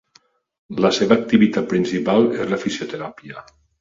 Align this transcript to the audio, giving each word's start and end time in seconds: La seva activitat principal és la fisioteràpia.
La 0.85 0.89
seva 0.99 1.17
activitat 1.23 1.67
principal 1.75 2.27
és 2.39 2.51
la 2.55 2.59
fisioteràpia. 2.67 3.45